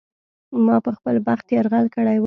[0.65, 2.19] ما په خپل بخت یرغل کړی و.